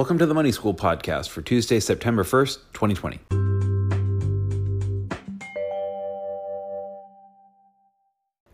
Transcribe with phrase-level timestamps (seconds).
[0.00, 3.20] Welcome to the Money School podcast for Tuesday, September 1st, 2020.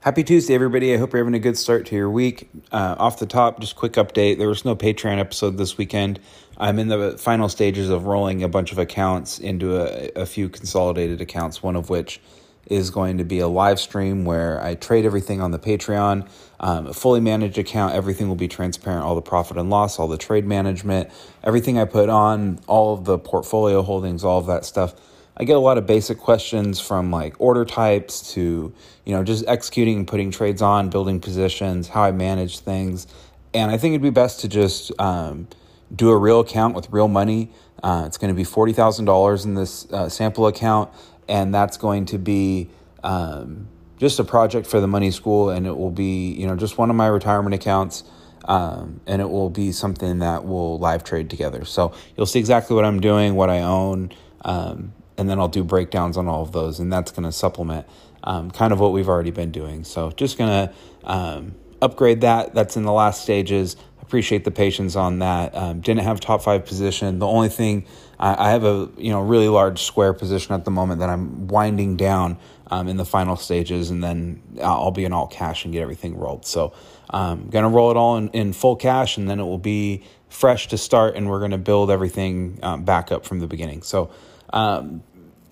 [0.00, 0.94] Happy Tuesday, everybody.
[0.94, 2.48] I hope you're having a good start to your week.
[2.72, 6.18] Uh, off the top, just quick update there was no Patreon episode this weekend.
[6.56, 10.48] I'm in the final stages of rolling a bunch of accounts into a, a few
[10.48, 12.22] consolidated accounts, one of which
[12.66, 16.28] is going to be a live stream where I trade everything on the Patreon,
[16.60, 17.94] um, a fully managed account.
[17.94, 21.10] Everything will be transparent, all the profit and loss, all the trade management,
[21.42, 24.94] everything I put on, all of the portfolio holdings, all of that stuff.
[25.36, 28.72] I get a lot of basic questions from like order types to,
[29.04, 33.08] you know, just executing and putting trades on, building positions, how I manage things.
[33.52, 35.48] And I think it'd be best to just um,
[35.94, 37.50] do a real account with real money.
[37.82, 40.90] Uh, it's going to be $40,000 in this uh, sample account
[41.28, 42.70] and that's going to be
[43.02, 46.78] um, just a project for the money school, and it will be you know just
[46.78, 48.04] one of my retirement accounts.
[48.46, 51.64] Um, and it will be something that will live trade together.
[51.64, 54.12] So you'll see exactly what I'm doing, what I own,
[54.44, 57.86] um, and then I'll do breakdowns on all of those, and that's going to supplement
[58.24, 59.84] um, kind of what we've already been doing.
[59.84, 62.54] So just going to um, upgrade that.
[62.54, 63.76] That's in the last stages.
[64.02, 65.54] Appreciate the patience on that.
[65.54, 67.18] Um, didn't have top five position.
[67.18, 67.86] The only thing
[68.24, 71.46] I, I, have a you know really large square position at the moment that I'm
[71.46, 72.38] winding down
[72.68, 76.16] um, in the final stages, and then I'll be in all cash and get everything
[76.16, 76.46] rolled.
[76.46, 76.72] So
[77.10, 80.04] I'm um, gonna roll it all in, in full cash, and then it will be
[80.30, 83.82] fresh to start, and we're gonna build everything um, back up from the beginning.
[83.82, 84.10] So
[84.54, 85.02] um,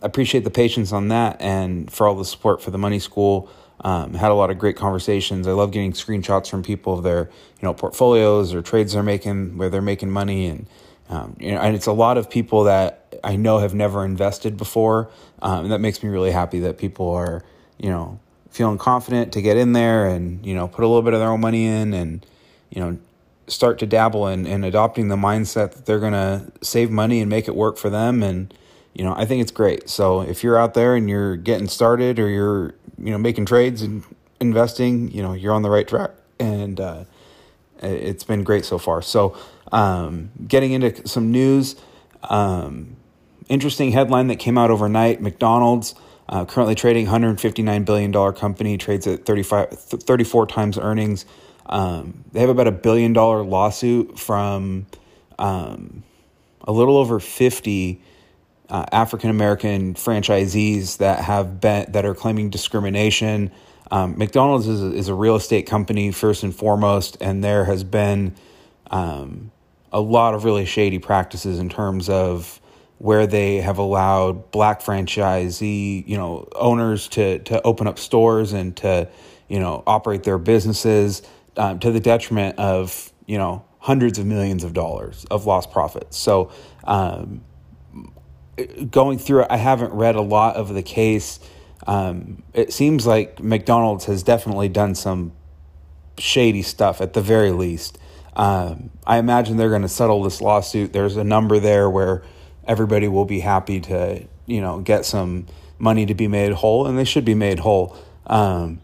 [0.01, 3.51] appreciate the patience on that, and for all the support for the money school.
[3.84, 5.48] Um, had a lot of great conversations.
[5.48, 9.59] I love getting screenshots from people of their, you know, portfolios or trades they're making
[9.59, 10.69] where they're making money, and
[11.13, 14.57] um, you know, and it's a lot of people that I know have never invested
[14.57, 15.11] before.
[15.43, 17.45] Um, and that makes me really happy that people are,
[17.79, 21.13] you know, feeling confident to get in there and, you know, put a little bit
[21.13, 22.25] of their own money in and,
[22.71, 22.99] you know,
[23.47, 27.29] start to dabble in, in adopting the mindset that they're going to save money and
[27.29, 28.23] make it work for them.
[28.23, 28.55] And,
[28.95, 29.91] you know, I think it's great.
[29.91, 33.83] So if you're out there and you're getting started or you're, you know, making trades
[33.83, 34.03] and
[34.41, 36.13] investing, you know, you're on the right track.
[36.39, 37.05] And, uh,
[37.83, 39.03] it's been great so far.
[39.03, 39.36] So,
[39.73, 41.77] um, getting into some news,
[42.25, 42.97] um,
[43.49, 45.95] interesting headline that came out overnight McDonald's,
[46.29, 51.27] uh, currently trading $159 billion company, trades at 35, 34 times earnings.
[51.67, 54.87] Um, they have about a billion dollar lawsuit from
[55.39, 56.03] um,
[56.61, 58.03] a little over 50
[58.69, 63.51] uh, African American franchisees that have been that are claiming discrimination.
[63.91, 67.85] Um, McDonald's is a, is a real estate company first and foremost, and there has
[67.85, 68.35] been
[68.91, 69.51] um,
[69.92, 72.61] a lot of really shady practices in terms of
[72.98, 78.77] where they have allowed black franchisee, you know, owners to to open up stores and
[78.77, 79.08] to,
[79.48, 81.23] you know, operate their businesses
[81.57, 86.17] um, to the detriment of, you know, hundreds of millions of dollars of lost profits.
[86.17, 86.53] So,
[86.85, 87.42] um,
[88.91, 91.41] going through it, I haven't read a lot of the case.
[91.86, 95.33] Um, it seems like McDonald's has definitely done some
[96.19, 97.98] shady stuff at the very least.
[98.35, 100.93] Um, I imagine they're going to settle this lawsuit.
[100.93, 102.23] There's a number there where
[102.67, 105.47] everybody will be happy to, you know, get some
[105.79, 107.97] money to be made whole, and they should be made whole.
[108.27, 108.81] Um,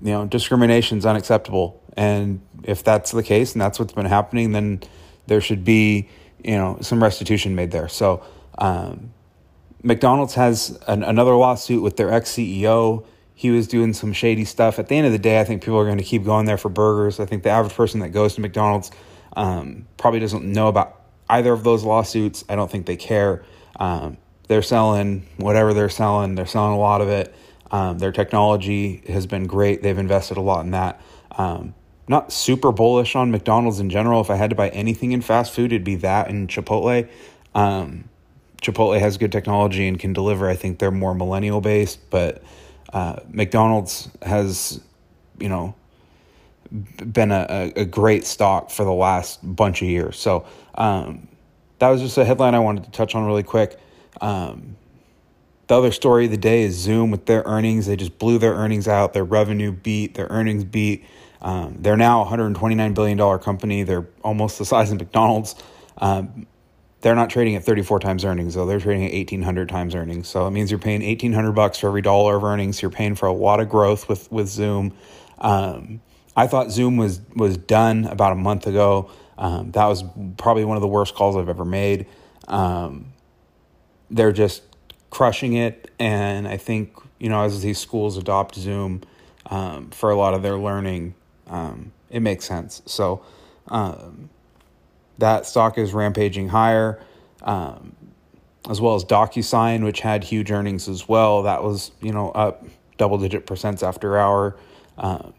[0.00, 4.52] you know, discrimination is unacceptable, and if that's the case and that's what's been happening,
[4.52, 4.80] then
[5.26, 6.08] there should be,
[6.42, 7.88] you know, some restitution made there.
[7.88, 8.22] So,
[8.56, 9.12] um,
[9.82, 13.04] McDonald's has an, another lawsuit with their ex CEO
[13.38, 14.80] he was doing some shady stuff.
[14.80, 16.58] At the end of the day, I think people are going to keep going there
[16.58, 17.20] for burgers.
[17.20, 18.90] I think the average person that goes to McDonald's
[19.36, 21.00] um, probably doesn't know about
[21.30, 22.44] either of those lawsuits.
[22.48, 23.44] I don't think they care.
[23.76, 24.16] Um,
[24.48, 27.32] they're selling whatever they're selling, they're selling a lot of it.
[27.70, 29.84] Um, their technology has been great.
[29.84, 31.00] They've invested a lot in that.
[31.30, 31.74] Um,
[32.08, 34.20] not super bullish on McDonald's in general.
[34.20, 37.08] If I had to buy anything in fast food, it'd be that and Chipotle.
[37.54, 38.08] Um,
[38.60, 40.48] Chipotle has good technology and can deliver.
[40.48, 42.42] I think they're more millennial based, but
[42.92, 44.80] uh, McDonald's has,
[45.38, 45.74] you know,
[47.12, 50.18] been a, a great stock for the last bunch of years.
[50.18, 51.28] So um,
[51.78, 53.78] that was just a headline I wanted to touch on really quick.
[54.20, 54.76] Um,
[55.68, 57.86] the other story of the day is Zoom with their earnings.
[57.86, 59.12] They just blew their earnings out.
[59.12, 61.04] Their revenue beat, their earnings beat.
[61.42, 63.82] Um, they're now a $129 billion company.
[63.82, 65.54] They're almost the size of McDonald's.
[65.98, 66.46] Um,
[67.00, 68.66] they're not trading at 34 times earnings though.
[68.66, 70.28] They're trading at 1800 times earnings.
[70.28, 72.82] So it means you're paying 1800 bucks for every dollar of earnings.
[72.82, 74.94] You're paying for a lot of growth with with Zoom.
[75.38, 76.00] Um,
[76.36, 79.10] I thought Zoom was was done about a month ago.
[79.36, 80.02] Um, that was
[80.36, 82.06] probably one of the worst calls I've ever made.
[82.48, 83.12] Um,
[84.10, 84.62] they're just
[85.10, 89.02] crushing it, and I think you know as these schools adopt Zoom
[89.46, 91.14] um, for a lot of their learning,
[91.46, 92.82] um, it makes sense.
[92.86, 93.22] So
[93.68, 94.30] um,
[95.18, 97.00] that stock is rampaging higher,
[97.42, 97.94] um,
[98.68, 101.42] as well as DocuSign, which had huge earnings as well.
[101.42, 102.64] That was you know up
[102.96, 104.56] double digit percents after hour.
[104.96, 105.30] Uh,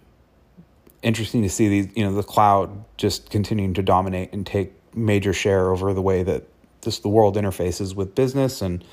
[1.01, 5.33] interesting to see these you know the cloud just continuing to dominate and take major
[5.33, 6.43] share over the way that
[6.81, 8.83] just the world interfaces with business and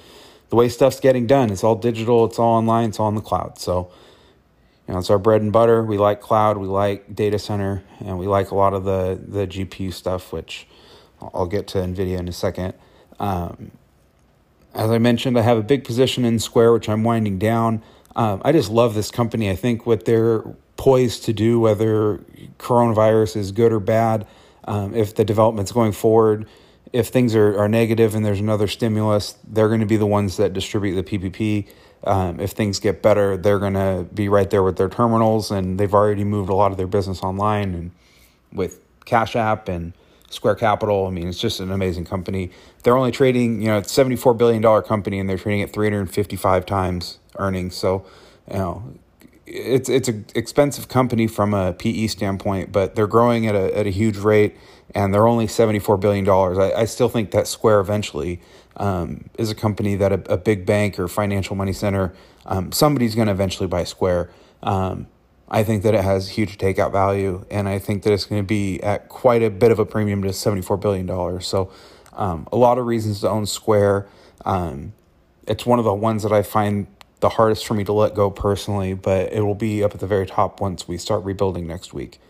[0.48, 1.50] the way stuff's getting done.
[1.50, 3.58] It's all digital, it's all online, it's all in the cloud.
[3.58, 3.90] So,
[4.86, 5.82] you know, it's our bread and butter.
[5.82, 9.46] We like cloud, we like data center, and we like a lot of the the
[9.46, 10.66] GPU stuff, which
[11.20, 12.74] I'll get to NVIDIA in a second.
[13.18, 13.72] Um,
[14.74, 17.82] as I mentioned, I have a big position in Square, which I'm winding down.
[18.14, 19.50] Um, I just love this company.
[19.50, 20.42] I think what they're
[20.76, 22.18] poised to do, whether
[22.58, 24.26] coronavirus is good or bad,
[24.64, 26.46] um, if the development's going forward,
[26.92, 30.36] if things are, are negative and there's another stimulus, they're going to be the ones
[30.36, 31.68] that distribute the PPP.
[32.04, 35.78] Um, if things get better, they're going to be right there with their terminals, and
[35.78, 37.90] they've already moved a lot of their business online and
[38.52, 39.92] with Cash App and
[40.30, 41.06] Square Capital.
[41.06, 42.50] I mean, it's just an amazing company.
[42.82, 47.18] They're only trading, you know, it's $74 billion company, and they're trading at 355 times
[47.38, 47.74] earnings.
[47.76, 48.04] So,
[48.50, 48.94] you know,
[49.46, 53.86] it's it's an expensive company from a PE standpoint, but they're growing at a at
[53.86, 54.56] a huge rate,
[54.92, 56.58] and they're only seventy four billion dollars.
[56.58, 58.40] I, I still think that Square eventually
[58.76, 62.12] um, is a company that a, a, big bank or financial money center
[62.44, 64.30] um, somebody's going to eventually buy Square.
[64.62, 65.06] Um,
[65.48, 68.46] I think that it has huge takeout value, and I think that it's going to
[68.46, 71.46] be at quite a bit of a premium to seventy four billion dollars.
[71.46, 71.70] So,
[72.14, 74.06] um, a lot of reasons to own Square.
[74.44, 74.92] Um,
[75.46, 76.88] it's one of the ones that I find
[77.20, 80.06] the hardest for me to let go personally, but it will be up at the
[80.06, 82.20] very top once we start rebuilding next week.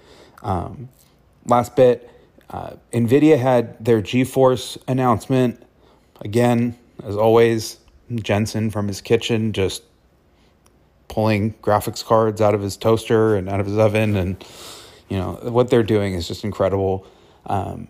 [0.43, 0.91] Um,
[1.47, 2.11] last bit
[2.51, 5.63] uh, NVIDIA had their GeForce announcement.
[6.21, 7.79] Again, as always,
[8.15, 9.83] Jensen from his kitchen just
[11.09, 14.17] pulling graphics cards out of his toaster and out of his oven.
[14.17, 14.45] And,
[15.09, 17.07] you know, what they're doing is just incredible.
[17.47, 17.89] Um,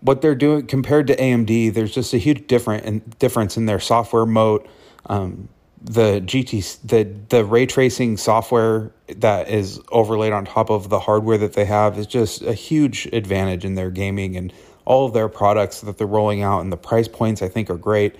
[0.00, 4.26] what they're doing compared to AMD, there's just a huge different difference in their software
[4.26, 4.68] moat.
[5.06, 5.48] Um,
[5.80, 11.38] the GT the the ray tracing software that is overlaid on top of the hardware
[11.38, 14.52] that they have is just a huge advantage in their gaming and
[14.84, 17.76] all of their products that they're rolling out and the price points I think are
[17.76, 18.16] great.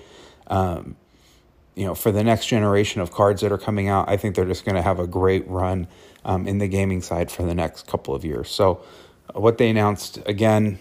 [0.47, 0.95] Um,
[1.75, 4.45] you know, for the next generation of cards that are coming out, I think they're
[4.45, 5.87] just going to have a great run
[6.25, 8.49] um, in the gaming side for the next couple of years.
[8.49, 8.83] So,
[9.33, 10.79] uh, what they announced again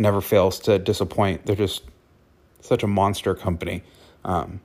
[0.00, 1.46] never fails to disappoint.
[1.46, 1.82] They're just
[2.60, 3.82] such a monster company.
[4.24, 4.60] Um,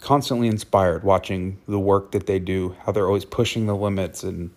[0.00, 4.50] constantly inspired watching the work that they do, how they're always pushing the limits and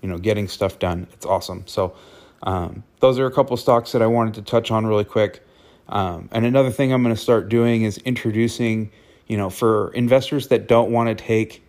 [0.00, 1.06] you know getting stuff done.
[1.12, 1.64] It's awesome.
[1.66, 1.94] So
[2.42, 5.42] um, those are a couple stocks that I wanted to touch on really quick.
[5.88, 8.90] Um, and another thing I'm going to start doing is introducing,
[9.26, 11.62] you know, for investors that don't want to take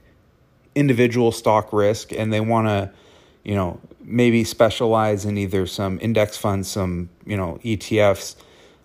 [0.76, 2.92] individual stock risk and they want to,
[3.44, 8.36] you know, maybe specialize in either some index funds, some, you know, ETFs.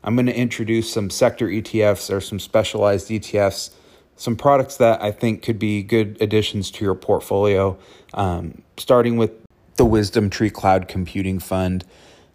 [0.04, 3.70] I'm going to introduce some sector ETFs or some specialized ETFs
[4.16, 7.76] some products that I think could be good additions to your portfolio,
[8.14, 9.32] um, starting with
[9.76, 11.84] the Wisdom Tree Cloud Computing Fund.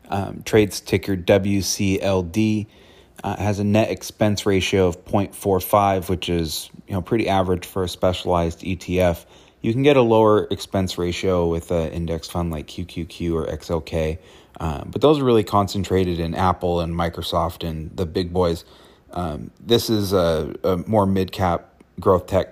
[0.10, 2.68] Um, trades ticker WCLD.
[3.24, 7.84] Uh, has a net expense ratio of 0.45, which is you know pretty average for
[7.84, 9.26] a specialized ETF.
[9.62, 14.20] You can get a lower expense ratio with an index fund like QQQ or XLK,
[14.60, 18.66] uh, but those are really concentrated in Apple and Microsoft and the big boys.
[19.12, 22.50] Um, this is a, a more mid cap growth tech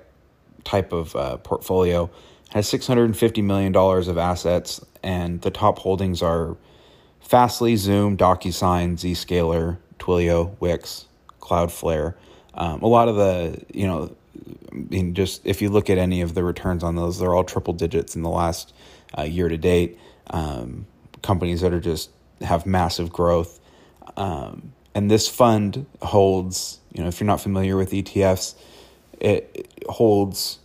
[0.63, 2.09] type of uh, portfolio
[2.55, 6.55] has $650 million of assets, and the top holdings are
[7.19, 11.05] Fastly, Zoom, DocuSign, Zscaler, Twilio, Wix,
[11.41, 12.13] Cloudflare.
[12.53, 14.15] Um, a lot of the, you know,
[14.71, 17.43] I mean, just if you look at any of the returns on those, they're all
[17.43, 18.73] triple digits in the last
[19.17, 19.97] uh, year to date.
[20.29, 20.85] Um,
[21.21, 23.59] companies that are just have massive growth.
[24.15, 28.55] Um, and this fund holds, you know, if you're not familiar with ETFs,
[29.19, 30.59] it holds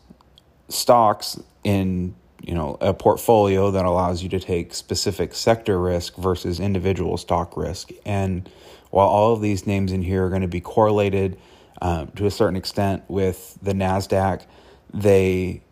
[0.69, 6.61] stocks in you know a portfolio that allows you to take specific sector risk versus
[6.61, 7.91] individual stock risk.
[8.05, 8.49] And
[8.91, 11.39] while all of these names in here are going to be correlated
[11.81, 14.43] um, to a certain extent with the nasdaq
[14.93, 15.63] they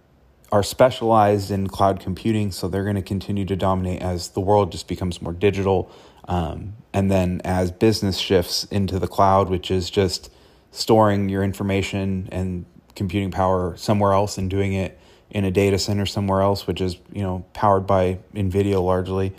[0.51, 4.73] are specialized in cloud computing so they're going to continue to dominate as the world
[4.73, 5.91] just becomes more digital
[6.29, 10.31] um, and then as business shifts into the cloud which is just
[10.71, 14.99] storing your information and computing power somewhere else and doing it
[15.31, 19.35] in a data center somewhere else, which is you know powered by NVIDIA largely.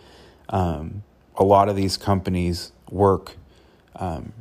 [0.49, 1.03] Um,
[1.35, 3.35] a lot of these companies work
[3.95, 4.33] um,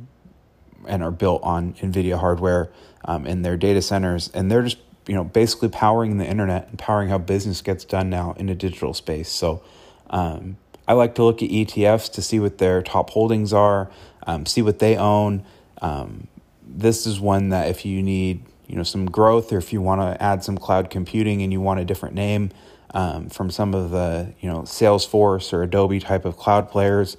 [0.87, 2.69] and are built on NVIDIA hardware
[3.05, 4.77] um, in their data centers, and they're just
[5.07, 8.55] you know basically powering the internet and powering how business gets done now in a
[8.55, 9.29] digital space.
[9.29, 9.63] So
[10.09, 13.91] um, I like to look at ETFs to see what their top holdings are,
[14.25, 15.45] um, see what they own.
[15.81, 16.27] Um,
[16.63, 19.99] this is one that if you need you know some growth or if you want
[19.99, 22.51] to add some cloud computing and you want a different name
[22.93, 27.17] um, from some of the you know Salesforce or Adobe type of cloud players,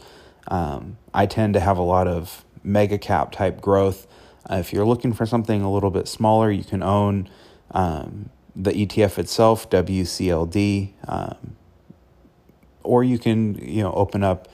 [0.48, 4.06] um, I tend to have a lot of mega cap type growth.
[4.50, 7.28] Uh, if you're looking for something a little bit smaller, you can own
[7.70, 11.56] um, the ETF itself, WCLD, um,
[12.82, 14.48] or you can you know open up,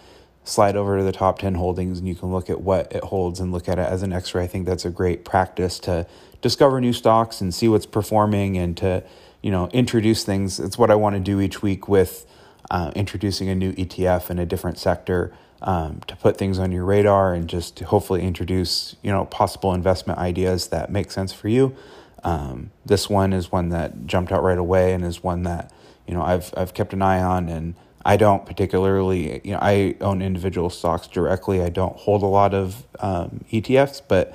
[0.46, 3.40] slide over to the top ten holdings, and you can look at what it holds
[3.40, 4.44] and look at it as an X-ray.
[4.44, 6.06] I think that's a great practice to
[6.40, 9.02] discover new stocks and see what's performing and to
[9.42, 10.58] you know introduce things.
[10.60, 12.26] It's what I want to do each week with
[12.70, 16.84] uh, introducing a new ETF in a different sector um, to put things on your
[16.84, 21.74] radar and just hopefully introduce you know possible investment ideas that make sense for you.
[22.22, 25.72] Um, this one is one that jumped out right away and is one that
[26.06, 27.74] you know I've I've kept an eye on and
[28.06, 31.60] I don't particularly you know I own individual stocks directly.
[31.60, 34.32] I don't hold a lot of um, ETFs, but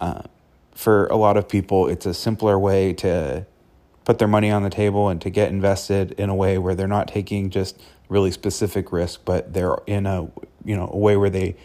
[0.00, 0.22] uh,
[0.72, 3.44] for a lot of people, it's a simpler way to
[4.04, 6.86] put their money on the table and to get invested in a way where they're
[6.86, 10.30] not taking just really specific risk, but they're in a
[10.64, 11.56] you know a way where they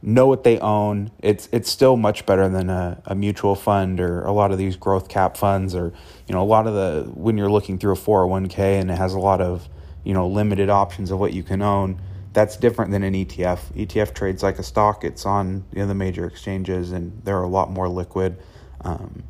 [0.00, 1.10] know what they own.
[1.18, 4.76] It's it's still much better than a, a mutual fund or a lot of these
[4.76, 5.92] growth cap funds or
[6.26, 9.12] you know a lot of the when you're looking through a 401k and it has
[9.12, 9.68] a lot of
[10.04, 12.00] you know limited options of what you can own.
[12.32, 13.58] That's different than an ETF.
[13.74, 15.04] ETF trades like a stock.
[15.04, 18.36] It's on you know, the major exchanges and they're a lot more liquid.
[18.82, 19.24] Um,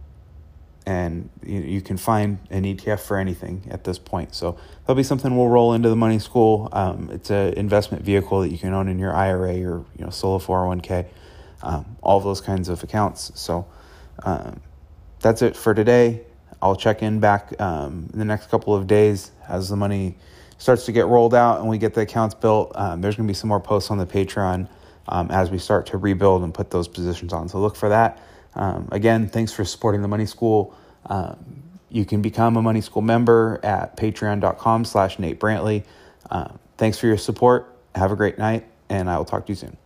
[0.87, 4.35] and you, you can find an ETF for anything at this point.
[4.35, 6.69] So that'll be something we'll roll into the money school.
[6.73, 10.11] Um, it's an investment vehicle that you can own in your IRA or you know
[10.11, 11.07] solo 401k,
[11.63, 13.33] um, all those kinds of accounts.
[13.35, 13.67] So
[14.25, 14.61] um,
[15.21, 16.23] that's it for today.
[16.63, 20.17] I'll check in back um, in the next couple of days as the money
[20.61, 22.71] starts to get rolled out and we get the accounts built.
[22.75, 24.69] Um, there's going to be some more posts on the Patreon
[25.09, 27.49] um, as we start to rebuild and put those positions on.
[27.49, 28.23] So look for that.
[28.55, 30.75] Um, again, thanks for supporting the Money School.
[31.07, 35.85] Um, you can become a Money School member at patreon.com slash Nate Brantley.
[36.31, 37.75] Uh, thanks for your support.
[37.95, 39.80] Have a great night, and I will talk to you soon.